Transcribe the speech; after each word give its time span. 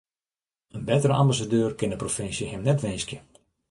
In 0.75 0.83
bettere 0.89 1.15
ambassadeur 1.21 1.71
kin 1.79 1.91
de 1.91 2.01
provinsje 2.03 2.45
him 2.49 2.61
net 2.65 2.83
winskje. 2.83 3.17